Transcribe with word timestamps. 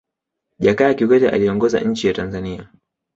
jakaya 0.59 0.93
kikwete 0.93 1.29
aliongoza 1.29 1.79
nchi 1.79 2.07
ya 2.07 2.13
tanzania 2.13 2.67